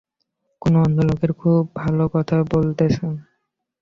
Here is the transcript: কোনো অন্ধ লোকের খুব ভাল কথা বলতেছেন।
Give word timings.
কোনো 0.61 0.77
অন্ধ 0.81 0.97
লোকের 1.01 1.31
খুব 1.33 1.61
ভাল 1.75 1.97
কথা 2.13 2.37
বলতেছেন। 2.51 3.11